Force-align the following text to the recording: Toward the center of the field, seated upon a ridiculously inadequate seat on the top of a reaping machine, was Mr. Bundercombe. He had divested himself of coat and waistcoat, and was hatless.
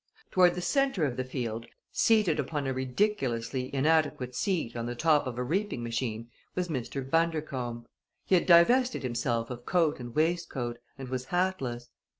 Toward 0.31 0.55
the 0.55 0.61
center 0.63 1.05
of 1.05 1.15
the 1.15 1.23
field, 1.23 1.67
seated 1.91 2.39
upon 2.39 2.65
a 2.65 2.73
ridiculously 2.73 3.69
inadequate 3.71 4.33
seat 4.33 4.75
on 4.75 4.87
the 4.87 4.95
top 4.95 5.27
of 5.27 5.37
a 5.37 5.43
reaping 5.43 5.83
machine, 5.83 6.31
was 6.55 6.69
Mr. 6.69 7.07
Bundercombe. 7.07 7.85
He 8.25 8.33
had 8.33 8.47
divested 8.47 9.03
himself 9.03 9.51
of 9.51 9.63
coat 9.67 9.99
and 9.99 10.15
waistcoat, 10.15 10.79
and 10.97 11.07
was 11.09 11.25
hatless. 11.25 11.91